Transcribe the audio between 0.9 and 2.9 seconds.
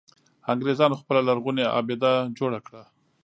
خپله لرغونې آبده جوړه کړه.